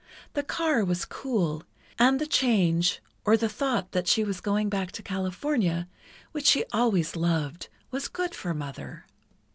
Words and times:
The 0.33 0.41
car 0.41 0.83
was 0.83 1.05
cool, 1.05 1.61
and 1.99 2.19
the 2.19 2.25
change, 2.25 3.03
or 3.23 3.37
the 3.37 3.47
thought 3.47 3.91
that 3.91 4.07
she 4.07 4.23
was 4.23 4.41
going 4.41 4.67
back 4.67 4.91
to 4.93 5.03
California, 5.03 5.87
which 6.31 6.47
she 6.47 6.65
always 6.73 7.15
loved, 7.15 7.69
was 7.91 8.07
good 8.07 8.33
for 8.33 8.51
Mother. 8.55 9.05